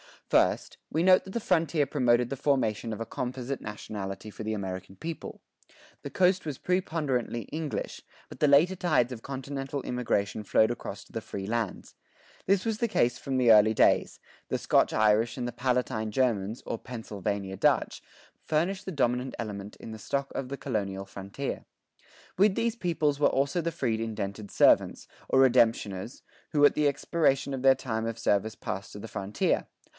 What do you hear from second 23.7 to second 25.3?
freed indented servants,